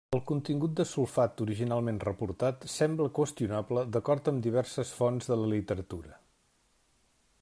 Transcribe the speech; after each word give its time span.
El 0.17 0.21
contingut 0.29 0.71
de 0.77 0.85
sulfat 0.91 1.43
originalment 1.43 1.99
reportat 2.07 2.65
sembla 2.77 3.09
qüestionable 3.19 3.85
d'acord 3.97 4.31
amb 4.33 4.43
diverses 4.49 4.95
fonts 5.03 5.31
de 5.33 5.39
la 5.43 5.51
literatura. 5.53 6.19